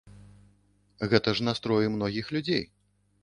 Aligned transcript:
Гэта 1.11 1.29
ж 1.39 1.45
настроі 1.47 1.91
многіх 1.97 2.33
людзей. 2.37 2.65